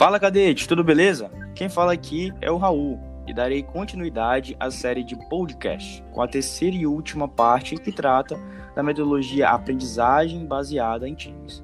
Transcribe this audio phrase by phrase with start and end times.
[0.00, 1.30] Fala cadete, tudo beleza?
[1.54, 6.26] Quem fala aqui é o Raul e darei continuidade à série de podcast com a
[6.26, 8.40] terceira e última parte que trata
[8.74, 11.62] da metodologia aprendizagem baseada em times.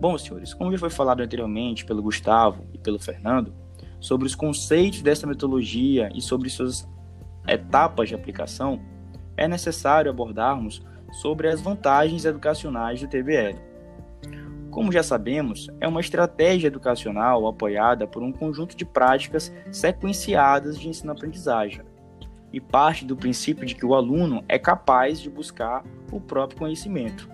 [0.00, 3.52] Bom, senhores, como já foi falado anteriormente pelo Gustavo e pelo Fernando,
[3.98, 6.88] sobre os conceitos dessa metodologia e sobre suas
[7.48, 8.80] etapas de aplicação,
[9.36, 13.69] é necessário abordarmos sobre as vantagens educacionais do TBL.
[14.70, 20.88] Como já sabemos, é uma estratégia educacional apoiada por um conjunto de práticas sequenciadas de
[20.88, 21.82] ensino-aprendizagem
[22.52, 27.28] e parte do princípio de que o aluno é capaz de buscar o próprio conhecimento,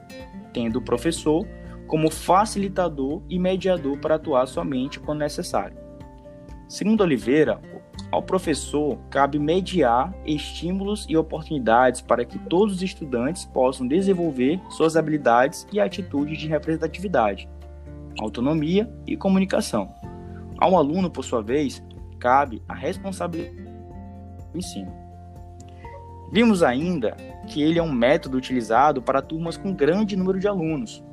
[0.53, 1.47] tendo o professor
[1.87, 5.77] como facilitador e mediador para atuar somente quando necessário.
[6.69, 7.61] Segundo Oliveira,
[8.11, 14.97] ao professor cabe mediar estímulos e oportunidades para que todos os estudantes possam desenvolver suas
[14.97, 17.49] habilidades e atitudes de representatividade,
[18.21, 19.95] autonomia e comunicação.
[20.59, 21.83] Ao aluno, por sua vez,
[22.19, 23.57] cabe a responsabilidade
[24.53, 24.93] do ensino.
[26.33, 31.05] Vimos ainda que ele é um método utilizado para turmas com grande número de alunos,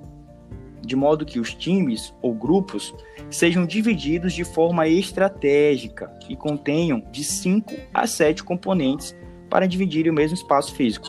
[0.86, 2.94] de modo que os times ou grupos
[3.30, 9.16] sejam divididos de forma estratégica e contenham de 5 a 7 componentes
[9.50, 11.08] para dividir o mesmo espaço físico.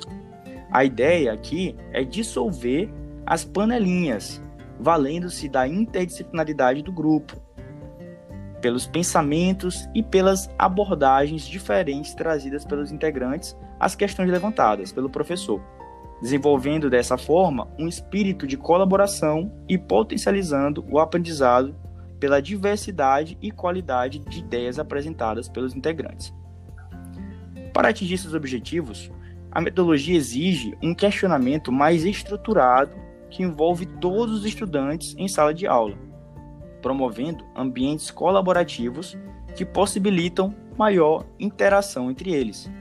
[0.71, 2.89] A ideia aqui é dissolver
[3.27, 4.41] as panelinhas,
[4.79, 7.37] valendo-se da interdisciplinaridade do grupo,
[8.61, 15.61] pelos pensamentos e pelas abordagens diferentes trazidas pelos integrantes às questões levantadas pelo professor
[16.25, 21.77] desenvolvendo dessa forma um espírito de colaboração e potencializando o aprendizado
[22.19, 26.33] pela diversidade e qualidade de ideias apresentadas pelos integrantes.
[27.75, 29.13] Para atingir esses objetivos,
[29.53, 32.97] a metodologia exige um questionamento mais estruturado
[33.29, 35.99] que envolve todos os estudantes em sala de aula,
[36.81, 39.15] promovendo ambientes colaborativos
[39.55, 42.73] que possibilitam maior interação entre eles.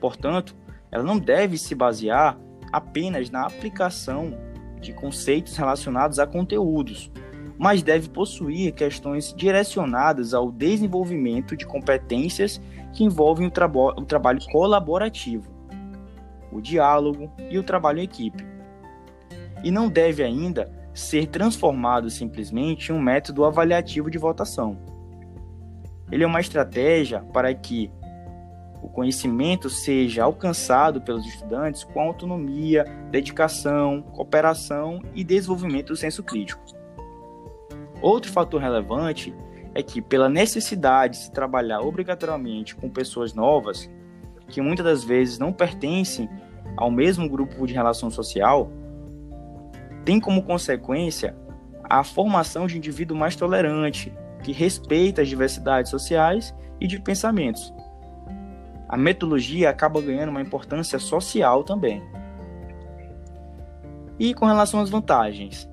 [0.00, 0.56] Portanto,
[0.90, 2.36] ela não deve se basear
[2.72, 4.34] apenas na aplicação
[4.80, 7.10] de conceitos relacionados a conteúdos,
[7.58, 12.60] mas deve possuir questões direcionadas ao desenvolvimento de competências
[12.92, 15.52] que envolvem o, o trabalho colaborativo,
[16.50, 18.44] o diálogo e o trabalho em equipe.
[19.62, 24.76] E não deve ainda ser transformado simplesmente em um método avaliativo de votação.
[26.10, 27.90] Ele é uma estratégia para que
[28.82, 36.60] o conhecimento seja alcançado pelos estudantes com autonomia, dedicação, cooperação e desenvolvimento do senso crítico.
[38.02, 39.32] Outro fator relevante
[39.72, 43.88] é que, pela necessidade de se trabalhar obrigatoriamente com pessoas novas,
[44.48, 46.28] que muitas das vezes não pertencem
[46.76, 48.68] ao mesmo grupo de relação social,
[50.04, 51.36] tem como consequência
[51.84, 57.72] a formação de um indivíduo mais tolerante, que respeita as diversidades sociais e de pensamentos,
[58.92, 62.02] a metodologia acaba ganhando uma importância social também.
[64.18, 65.66] E com relação às vantagens,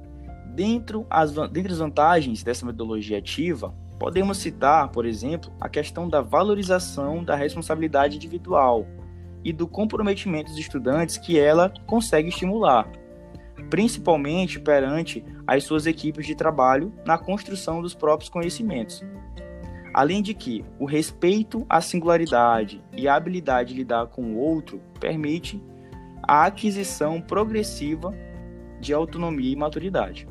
[0.55, 6.21] dentro as, dentre as vantagens dessa metodologia ativa, podemos citar, por exemplo, a questão da
[6.21, 8.87] valorização da responsabilidade individual
[9.43, 12.89] e do comprometimento dos estudantes que ela consegue estimular,
[13.69, 19.03] principalmente perante as suas equipes de trabalho na construção dos próprios conhecimentos.
[19.99, 24.81] Além de que o respeito à singularidade e a habilidade de lidar com o outro
[24.97, 25.61] permite
[26.23, 28.15] a aquisição progressiva
[28.79, 30.25] de autonomia e maturidade.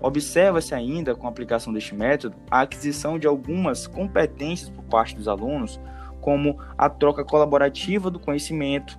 [0.00, 5.28] Observa-se ainda, com a aplicação deste método, a aquisição de algumas competências por parte dos
[5.28, 5.78] alunos,
[6.22, 8.98] como a troca colaborativa do conhecimento,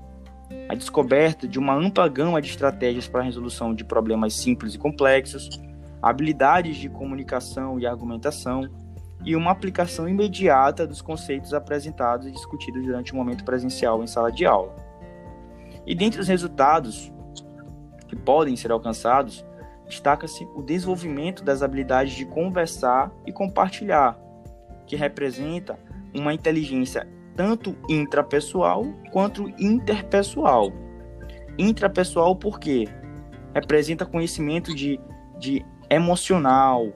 [0.70, 4.78] a descoberta de uma ampla gama de estratégias para a resolução de problemas simples e
[4.78, 5.60] complexos,
[6.00, 8.70] habilidades de comunicação e argumentação,
[9.24, 14.32] e uma aplicação imediata dos conceitos apresentados e discutidos durante o momento presencial em sala
[14.32, 14.76] de aula.
[15.86, 17.12] E dentre os resultados
[18.08, 19.46] que podem ser alcançados,
[19.86, 24.18] destaca-se o desenvolvimento das habilidades de conversar e compartilhar,
[24.86, 25.78] que representa
[26.14, 30.72] uma inteligência tanto intrapessoal quanto interpessoal.
[31.58, 32.88] Intrapessoal porque
[33.54, 35.00] representa conhecimento de,
[35.38, 36.88] de emocional,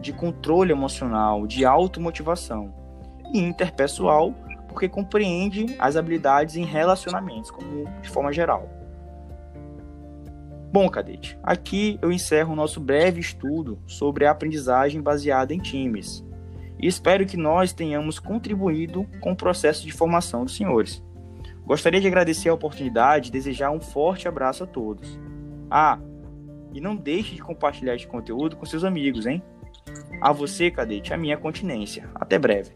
[0.00, 2.74] de controle emocional, de automotivação.
[3.32, 4.34] E interpessoal,
[4.68, 8.68] porque compreende as habilidades em relacionamentos, como de forma geral.
[10.72, 16.24] Bom, cadete, aqui eu encerro o nosso breve estudo sobre a aprendizagem baseada em times.
[16.78, 21.02] E espero que nós tenhamos contribuído com o processo de formação dos senhores.
[21.64, 25.18] Gostaria de agradecer a oportunidade e desejar um forte abraço a todos.
[25.70, 25.98] Ah,
[26.72, 29.42] e não deixe de compartilhar este conteúdo com seus amigos, hein?
[30.20, 32.08] A você, cadete, a minha continência.
[32.14, 32.72] Até breve.